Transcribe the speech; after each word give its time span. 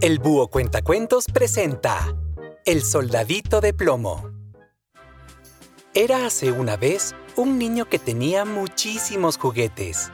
El 0.00 0.18
Búho 0.18 0.48
Cuentacuentos 0.48 1.26
presenta 1.32 2.14
El 2.64 2.82
Soldadito 2.82 3.60
de 3.60 3.72
Plomo. 3.72 4.30
Era 5.94 6.26
hace 6.26 6.52
una 6.52 6.76
vez 6.76 7.14
un 7.36 7.58
niño 7.58 7.86
que 7.88 7.98
tenía 7.98 8.44
muchísimos 8.44 9.38
juguetes. 9.38 10.10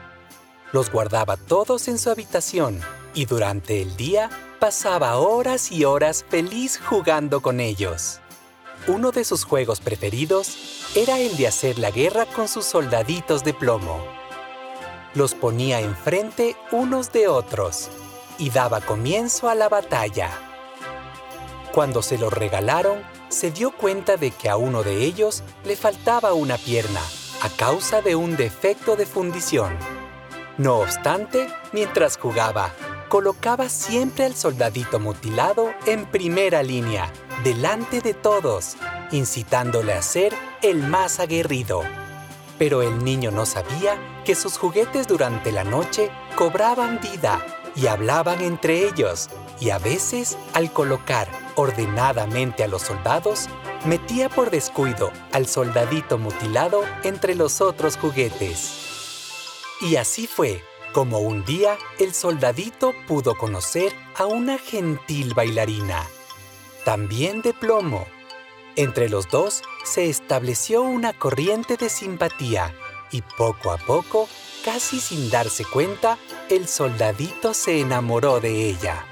Los 0.72 0.92
guardaba 0.92 1.36
todos 1.36 1.88
en 1.88 1.98
su 1.98 2.10
habitación 2.10 2.80
y 3.14 3.26
durante 3.26 3.82
el 3.82 3.96
día 3.96 4.30
pasaba 4.60 5.16
horas 5.16 5.72
y 5.72 5.84
horas 5.84 6.24
feliz 6.28 6.78
jugando 6.78 7.40
con 7.40 7.58
ellos. 7.58 8.20
Uno 8.86 9.10
de 9.10 9.24
sus 9.24 9.44
juegos 9.44 9.80
preferidos 9.80 10.92
era 10.94 11.18
el 11.18 11.36
de 11.36 11.48
hacer 11.48 11.78
la 11.78 11.90
guerra 11.90 12.26
con 12.26 12.46
sus 12.46 12.64
soldaditos 12.64 13.42
de 13.42 13.54
plomo. 13.54 14.04
Los 15.14 15.34
ponía 15.34 15.80
enfrente 15.80 16.56
unos 16.70 17.12
de 17.12 17.26
otros 17.26 17.90
y 18.40 18.48
daba 18.48 18.80
comienzo 18.80 19.48
a 19.48 19.54
la 19.54 19.68
batalla. 19.68 20.30
Cuando 21.72 22.02
se 22.02 22.18
lo 22.18 22.30
regalaron, 22.30 23.02
se 23.28 23.52
dio 23.52 23.70
cuenta 23.70 24.16
de 24.16 24.32
que 24.32 24.48
a 24.48 24.56
uno 24.56 24.82
de 24.82 25.04
ellos 25.04 25.44
le 25.64 25.76
faltaba 25.76 26.32
una 26.32 26.56
pierna 26.56 27.00
a 27.42 27.48
causa 27.50 28.00
de 28.00 28.16
un 28.16 28.36
defecto 28.36 28.96
de 28.96 29.06
fundición. 29.06 29.76
No 30.56 30.78
obstante, 30.78 31.48
mientras 31.72 32.16
jugaba, 32.16 32.72
colocaba 33.08 33.68
siempre 33.68 34.24
al 34.24 34.34
soldadito 34.34 34.98
mutilado 34.98 35.70
en 35.86 36.06
primera 36.06 36.62
línea, 36.62 37.12
delante 37.44 38.00
de 38.00 38.14
todos, 38.14 38.76
incitándole 39.12 39.92
a 39.92 40.02
ser 40.02 40.34
el 40.62 40.82
más 40.82 41.20
aguerrido. 41.20 41.82
Pero 42.58 42.82
el 42.82 43.04
niño 43.04 43.30
no 43.30 43.46
sabía 43.46 44.22
que 44.24 44.34
sus 44.34 44.58
juguetes 44.58 45.06
durante 45.06 45.52
la 45.52 45.64
noche 45.64 46.10
cobraban 46.36 47.00
vida 47.00 47.59
y 47.80 47.86
hablaban 47.86 48.42
entre 48.42 48.86
ellos, 48.86 49.30
y 49.58 49.70
a 49.70 49.78
veces, 49.78 50.36
al 50.52 50.72
colocar 50.72 51.28
ordenadamente 51.54 52.64
a 52.64 52.68
los 52.68 52.82
soldados, 52.82 53.48
metía 53.86 54.28
por 54.28 54.50
descuido 54.50 55.10
al 55.32 55.46
soldadito 55.46 56.18
mutilado 56.18 56.84
entre 57.04 57.34
los 57.34 57.60
otros 57.60 57.96
juguetes. 57.96 58.72
Y 59.80 59.96
así 59.96 60.26
fue 60.26 60.62
como 60.92 61.20
un 61.20 61.44
día 61.44 61.78
el 61.98 62.12
soldadito 62.12 62.92
pudo 63.06 63.34
conocer 63.36 63.94
a 64.16 64.26
una 64.26 64.58
gentil 64.58 65.32
bailarina, 65.32 66.04
también 66.84 67.40
de 67.40 67.54
plomo. 67.54 68.06
Entre 68.76 69.08
los 69.08 69.28
dos 69.28 69.62
se 69.84 70.10
estableció 70.10 70.82
una 70.82 71.12
corriente 71.12 71.76
de 71.76 71.88
simpatía 71.88 72.74
y 73.10 73.22
poco 73.22 73.70
a 73.70 73.78
poco 73.78 74.28
Casi 74.64 75.00
sin 75.00 75.30
darse 75.30 75.64
cuenta, 75.64 76.18
el 76.50 76.68
soldadito 76.68 77.54
se 77.54 77.80
enamoró 77.80 78.40
de 78.40 78.68
ella. 78.68 79.06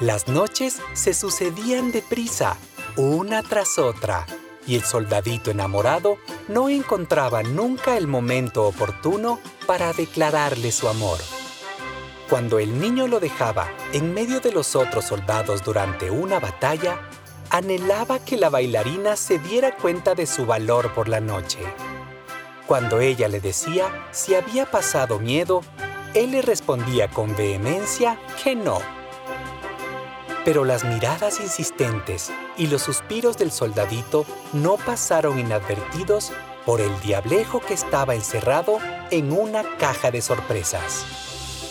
Las 0.00 0.26
noches 0.26 0.80
se 0.94 1.14
sucedían 1.14 1.92
deprisa, 1.92 2.56
una 2.96 3.44
tras 3.44 3.78
otra, 3.78 4.26
y 4.66 4.74
el 4.74 4.82
soldadito 4.82 5.52
enamorado 5.52 6.18
no 6.48 6.68
encontraba 6.68 7.44
nunca 7.44 7.96
el 7.96 8.08
momento 8.08 8.64
oportuno 8.64 9.38
para 9.66 9.92
declararle 9.92 10.72
su 10.72 10.88
amor. 10.88 11.20
Cuando 12.28 12.58
el 12.58 12.80
niño 12.80 13.06
lo 13.06 13.20
dejaba 13.20 13.68
en 13.92 14.12
medio 14.12 14.40
de 14.40 14.50
los 14.50 14.74
otros 14.74 15.04
soldados 15.04 15.62
durante 15.62 16.10
una 16.10 16.40
batalla, 16.40 17.00
anhelaba 17.50 18.18
que 18.18 18.36
la 18.36 18.50
bailarina 18.50 19.14
se 19.14 19.38
diera 19.38 19.76
cuenta 19.76 20.16
de 20.16 20.26
su 20.26 20.46
valor 20.46 20.92
por 20.94 21.08
la 21.08 21.20
noche. 21.20 21.60
Cuando 22.68 23.00
ella 23.00 23.28
le 23.28 23.40
decía 23.40 24.08
si 24.10 24.34
había 24.34 24.70
pasado 24.70 25.18
miedo, 25.18 25.62
él 26.12 26.32
le 26.32 26.42
respondía 26.42 27.08
con 27.08 27.34
vehemencia 27.34 28.20
que 28.44 28.54
no. 28.54 28.78
Pero 30.44 30.66
las 30.66 30.84
miradas 30.84 31.40
insistentes 31.40 32.30
y 32.58 32.66
los 32.66 32.82
suspiros 32.82 33.38
del 33.38 33.52
soldadito 33.52 34.26
no 34.52 34.76
pasaron 34.76 35.38
inadvertidos 35.38 36.30
por 36.66 36.82
el 36.82 37.00
diablejo 37.00 37.60
que 37.60 37.72
estaba 37.72 38.14
encerrado 38.14 38.80
en 39.10 39.32
una 39.32 39.64
caja 39.78 40.10
de 40.10 40.20
sorpresas. 40.20 41.06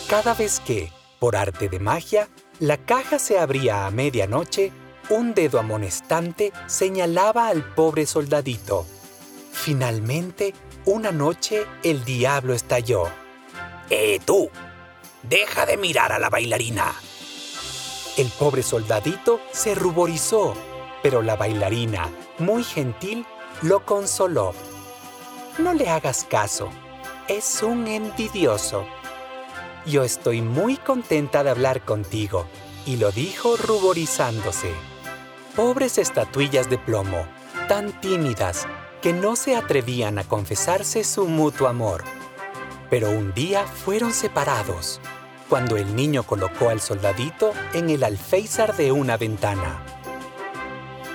Cada 0.08 0.34
vez 0.34 0.58
que, 0.58 0.90
por 1.20 1.36
arte 1.36 1.68
de 1.68 1.78
magia, 1.78 2.28
la 2.58 2.76
caja 2.76 3.20
se 3.20 3.38
abría 3.38 3.86
a 3.86 3.92
medianoche, 3.92 4.72
un 5.10 5.32
dedo 5.32 5.60
amonestante 5.60 6.52
señalaba 6.66 7.46
al 7.46 7.62
pobre 7.62 8.04
soldadito. 8.04 8.84
Finalmente, 9.52 10.54
una 10.88 11.12
noche 11.12 11.66
el 11.82 12.02
diablo 12.02 12.54
estalló. 12.54 13.08
¡Eh, 13.90 14.20
tú! 14.24 14.48
¡Deja 15.22 15.66
de 15.66 15.76
mirar 15.76 16.12
a 16.12 16.18
la 16.18 16.30
bailarina! 16.30 16.94
El 18.16 18.28
pobre 18.28 18.62
soldadito 18.62 19.38
se 19.52 19.74
ruborizó, 19.74 20.54
pero 21.02 21.20
la 21.20 21.36
bailarina, 21.36 22.08
muy 22.38 22.64
gentil, 22.64 23.26
lo 23.60 23.84
consoló. 23.84 24.54
No 25.58 25.74
le 25.74 25.90
hagas 25.90 26.24
caso, 26.24 26.70
es 27.28 27.62
un 27.62 27.86
envidioso. 27.86 28.86
Yo 29.84 30.04
estoy 30.04 30.40
muy 30.40 30.78
contenta 30.78 31.44
de 31.44 31.50
hablar 31.50 31.84
contigo, 31.84 32.46
y 32.86 32.96
lo 32.96 33.10
dijo 33.12 33.58
ruborizándose. 33.58 34.72
Pobres 35.54 35.98
estatuillas 35.98 36.70
de 36.70 36.78
plomo, 36.78 37.26
tan 37.68 37.92
tímidas, 38.00 38.66
que 39.00 39.12
no 39.12 39.36
se 39.36 39.56
atrevían 39.56 40.18
a 40.18 40.24
confesarse 40.24 41.04
su 41.04 41.26
mutuo 41.26 41.68
amor. 41.68 42.04
Pero 42.90 43.10
un 43.10 43.32
día 43.34 43.64
fueron 43.64 44.12
separados, 44.12 45.00
cuando 45.48 45.76
el 45.76 45.94
niño 45.94 46.22
colocó 46.22 46.70
al 46.70 46.80
soldadito 46.80 47.52
en 47.74 47.90
el 47.90 48.04
alféizar 48.04 48.76
de 48.76 48.92
una 48.92 49.16
ventana. 49.16 49.82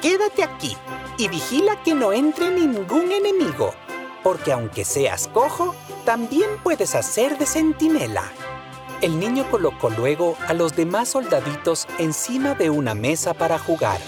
Quédate 0.02 0.44
aquí 0.44 0.76
y 1.18 1.28
vigila 1.28 1.82
que 1.84 1.94
no 1.94 2.14
entre 2.14 2.50
ningún 2.50 3.12
enemigo, 3.12 3.74
porque 4.24 4.52
aunque 4.52 4.86
seas 4.86 5.28
cojo, 5.28 5.76
también 6.06 6.50
puedes 6.64 6.96
hacer 6.96 7.38
de 7.38 7.46
centinela. 7.46 8.24
El 9.02 9.20
niño 9.20 9.50
colocó 9.52 9.90
luego 9.90 10.38
a 10.48 10.54
los 10.54 10.76
demás 10.76 11.10
soldaditos 11.10 11.88
encima 12.00 12.54
de 12.54 12.70
una 12.70 12.96
mesa 12.96 13.34
para 13.34 13.60
jugar. 13.60 14.00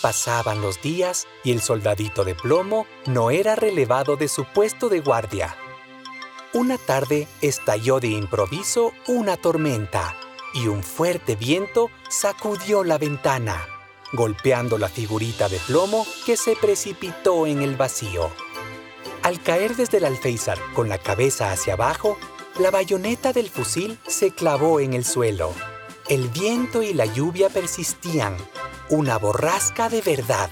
Pasaban 0.00 0.62
los 0.62 0.80
días 0.80 1.26
y 1.44 1.52
el 1.52 1.60
soldadito 1.60 2.24
de 2.24 2.34
plomo 2.34 2.86
no 3.06 3.30
era 3.30 3.54
relevado 3.54 4.16
de 4.16 4.28
su 4.28 4.44
puesto 4.44 4.88
de 4.88 5.00
guardia. 5.00 5.56
Una 6.54 6.78
tarde 6.78 7.28
estalló 7.42 8.00
de 8.00 8.08
improviso 8.08 8.92
una 9.06 9.36
tormenta 9.36 10.16
y 10.54 10.66
un 10.68 10.82
fuerte 10.82 11.36
viento 11.36 11.90
sacudió 12.08 12.82
la 12.82 12.98
ventana, 12.98 13.66
golpeando 14.12 14.78
la 14.78 14.88
figurita 14.88 15.48
de 15.48 15.58
plomo 15.58 16.06
que 16.26 16.36
se 16.36 16.56
precipitó 16.56 17.46
en 17.46 17.62
el 17.62 17.76
vacío. 17.76 18.30
Al 19.22 19.40
caer 19.42 19.76
desde 19.76 19.98
el 19.98 20.06
alféizar 20.06 20.58
con 20.74 20.88
la 20.88 20.98
cabeza 20.98 21.52
hacia 21.52 21.74
abajo, 21.74 22.18
la 22.58 22.70
bayoneta 22.70 23.32
del 23.32 23.50
fusil 23.50 23.98
se 24.06 24.32
clavó 24.32 24.80
en 24.80 24.94
el 24.94 25.04
suelo. 25.04 25.52
El 26.08 26.28
viento 26.28 26.82
y 26.82 26.94
la 26.94 27.04
lluvia 27.04 27.48
persistían, 27.48 28.36
una 28.90 29.18
borrasca 29.18 29.88
de 29.88 30.02
verdad. 30.02 30.50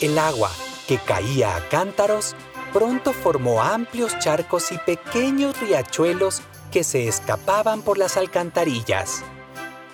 El 0.00 0.18
agua, 0.18 0.50
que 0.86 0.98
caía 0.98 1.56
a 1.56 1.68
cántaros, 1.68 2.36
pronto 2.72 3.12
formó 3.12 3.62
amplios 3.62 4.18
charcos 4.18 4.70
y 4.72 4.78
pequeños 4.78 5.58
riachuelos 5.60 6.42
que 6.70 6.84
se 6.84 7.08
escapaban 7.08 7.82
por 7.82 7.98
las 7.98 8.16
alcantarillas. 8.16 9.22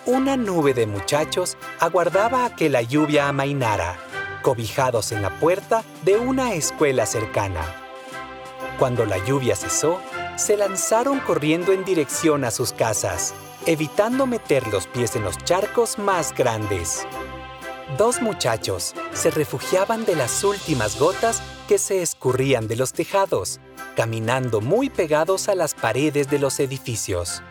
Una 0.04 0.36
nube 0.36 0.74
de 0.74 0.86
muchachos 0.86 1.56
aguardaba 1.80 2.44
a 2.44 2.54
que 2.54 2.68
la 2.68 2.82
lluvia 2.82 3.28
amainara, 3.28 3.96
cobijados 4.42 5.12
en 5.12 5.22
la 5.22 5.30
puerta 5.40 5.84
de 6.02 6.16
una 6.16 6.54
escuela 6.54 7.06
cercana. 7.06 7.62
Cuando 8.78 9.06
la 9.06 9.18
lluvia 9.24 9.56
cesó, 9.56 10.00
se 10.36 10.56
lanzaron 10.56 11.20
corriendo 11.20 11.72
en 11.72 11.84
dirección 11.84 12.44
a 12.44 12.50
sus 12.50 12.72
casas, 12.72 13.34
evitando 13.64 14.26
meter 14.26 14.66
los 14.68 14.86
pies 14.86 15.16
en 15.16 15.24
los 15.24 15.38
charcos 15.38 15.98
más 15.98 16.34
grandes. 16.34 17.06
Dos 17.96 18.20
muchachos 18.20 18.94
se 19.12 19.30
refugiaban 19.30 20.04
de 20.04 20.16
las 20.16 20.42
últimas 20.42 20.98
gotas 20.98 21.40
que 21.68 21.78
se 21.78 22.02
escurrían 22.02 22.66
de 22.66 22.74
los 22.74 22.92
tejados, 22.92 23.60
caminando 23.94 24.60
muy 24.60 24.90
pegados 24.90 25.48
a 25.48 25.54
las 25.54 25.74
paredes 25.74 26.28
de 26.28 26.40
los 26.40 26.58
edificios. 26.58 27.42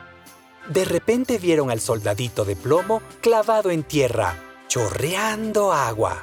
De 0.68 0.84
repente 0.84 1.38
vieron 1.38 1.72
al 1.72 1.80
soldadito 1.80 2.44
de 2.44 2.58
plomo 2.58 3.02
clavado 3.22 3.72
en 3.72 3.84
tierra, 3.84 4.38
chorreando 4.68 5.72
agua. 5.72 6.22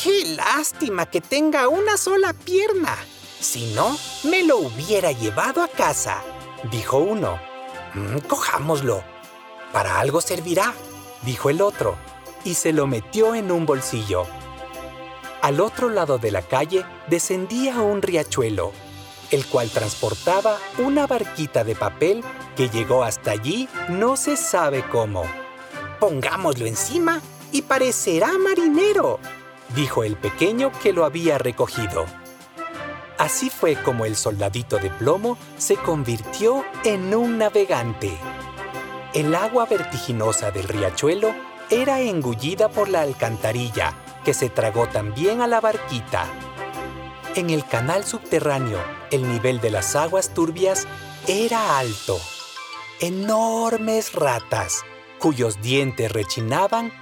¡Qué 0.00 0.36
lástima 0.36 1.06
que 1.06 1.22
tenga 1.22 1.68
una 1.68 1.96
sola 1.96 2.34
pierna! 2.34 2.98
Si 3.40 3.72
no, 3.72 3.96
me 4.24 4.44
lo 4.44 4.58
hubiera 4.58 5.10
llevado 5.10 5.62
a 5.62 5.68
casa, 5.68 6.22
dijo 6.70 6.98
uno. 6.98 7.40
Mm, 7.94 8.18
cojámoslo. 8.28 9.02
Para 9.72 9.98
algo 10.00 10.20
servirá, 10.20 10.74
dijo 11.24 11.48
el 11.48 11.62
otro 11.62 12.11
y 12.44 12.54
se 12.54 12.72
lo 12.72 12.86
metió 12.86 13.34
en 13.34 13.50
un 13.50 13.66
bolsillo. 13.66 14.26
Al 15.42 15.60
otro 15.60 15.88
lado 15.88 16.18
de 16.18 16.30
la 16.30 16.42
calle 16.42 16.84
descendía 17.08 17.80
un 17.80 18.00
riachuelo, 18.02 18.72
el 19.30 19.44
cual 19.46 19.70
transportaba 19.70 20.58
una 20.78 21.06
barquita 21.06 21.64
de 21.64 21.74
papel 21.74 22.22
que 22.56 22.68
llegó 22.68 23.02
hasta 23.02 23.32
allí 23.32 23.68
no 23.88 24.16
se 24.16 24.36
sabe 24.36 24.84
cómo. 24.90 25.24
Pongámoslo 25.98 26.66
encima 26.66 27.20
y 27.50 27.62
parecerá 27.62 28.32
marinero, 28.38 29.18
dijo 29.74 30.04
el 30.04 30.16
pequeño 30.16 30.70
que 30.82 30.92
lo 30.92 31.04
había 31.04 31.38
recogido. 31.38 32.06
Así 33.18 33.50
fue 33.50 33.74
como 33.76 34.04
el 34.04 34.16
soldadito 34.16 34.78
de 34.78 34.90
plomo 34.90 35.38
se 35.56 35.76
convirtió 35.76 36.64
en 36.84 37.14
un 37.14 37.38
navegante. 37.38 38.16
El 39.14 39.34
agua 39.34 39.66
vertiginosa 39.66 40.50
del 40.50 40.66
riachuelo 40.66 41.34
era 41.72 42.00
engullida 42.00 42.68
por 42.68 42.90
la 42.90 43.00
alcantarilla, 43.00 43.94
que 44.26 44.34
se 44.34 44.50
tragó 44.50 44.88
también 44.88 45.40
a 45.40 45.46
la 45.46 45.58
barquita. 45.58 46.26
En 47.34 47.48
el 47.48 47.66
canal 47.66 48.04
subterráneo, 48.04 48.78
el 49.10 49.26
nivel 49.26 49.58
de 49.62 49.70
las 49.70 49.96
aguas 49.96 50.34
turbias 50.34 50.86
era 51.26 51.78
alto. 51.78 52.20
Enormes 53.00 54.12
ratas, 54.12 54.84
cuyos 55.18 55.62
dientes 55.62 56.12
rechinaban, 56.12 56.92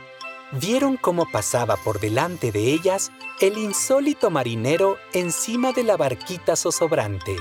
vieron 0.52 0.96
cómo 0.96 1.28
pasaba 1.28 1.76
por 1.76 1.98
delante 1.98 2.52
de 2.52 2.72
ellas 2.72 3.10
el 3.40 3.58
insólito 3.58 4.30
marinero 4.30 4.98
encima 5.12 5.72
de 5.72 5.82
la 5.82 5.96
barquita 5.96 6.54
zozobrante. 6.54 7.34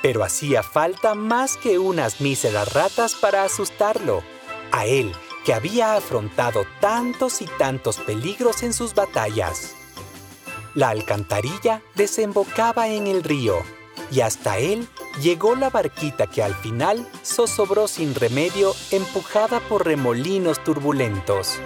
Pero 0.00 0.22
hacía 0.22 0.62
falta 0.62 1.16
más 1.16 1.56
que 1.56 1.80
unas 1.80 2.20
míseras 2.20 2.72
ratas 2.72 3.16
para 3.16 3.42
asustarlo. 3.42 4.22
A 4.70 4.86
él, 4.86 5.12
que 5.46 5.54
había 5.54 5.94
afrontado 5.94 6.64
tantos 6.80 7.40
y 7.40 7.44
tantos 7.46 7.98
peligros 7.98 8.64
en 8.64 8.72
sus 8.72 8.94
batallas. 8.94 9.76
La 10.74 10.88
alcantarilla 10.88 11.82
desembocaba 11.94 12.88
en 12.88 13.06
el 13.06 13.22
río 13.22 13.62
y 14.10 14.22
hasta 14.22 14.58
él 14.58 14.88
llegó 15.22 15.54
la 15.54 15.70
barquita 15.70 16.26
que 16.26 16.42
al 16.42 16.54
final 16.56 17.08
zozobró 17.24 17.86
sin 17.86 18.16
remedio 18.16 18.74
empujada 18.90 19.60
por 19.60 19.86
remolinos 19.86 20.62
turbulentos. 20.64 21.60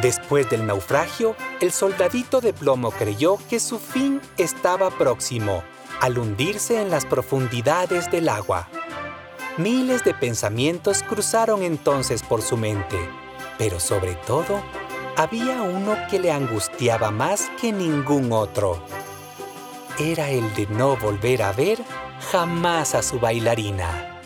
Después 0.00 0.48
del 0.48 0.66
naufragio, 0.66 1.36
el 1.60 1.72
soldadito 1.72 2.40
de 2.40 2.54
plomo 2.54 2.90
creyó 2.90 3.36
que 3.50 3.60
su 3.60 3.78
fin 3.78 4.20
estaba 4.38 4.90
próximo, 4.90 5.62
al 6.00 6.18
hundirse 6.18 6.80
en 6.80 6.88
las 6.88 7.04
profundidades 7.04 8.10
del 8.10 8.30
agua. 8.30 8.70
Miles 9.58 10.04
de 10.04 10.14
pensamientos 10.14 11.02
cruzaron 11.02 11.64
entonces 11.64 12.22
por 12.22 12.42
su 12.42 12.56
mente, 12.56 12.96
pero 13.58 13.80
sobre 13.80 14.14
todo, 14.14 14.62
había 15.16 15.62
uno 15.62 15.96
que 16.08 16.20
le 16.20 16.30
angustiaba 16.30 17.10
más 17.10 17.50
que 17.60 17.72
ningún 17.72 18.30
otro. 18.30 18.80
Era 19.98 20.30
el 20.30 20.54
de 20.54 20.68
no 20.68 20.96
volver 20.96 21.42
a 21.42 21.50
ver 21.50 21.80
jamás 22.30 22.94
a 22.94 23.02
su 23.02 23.18
bailarina. 23.18 24.17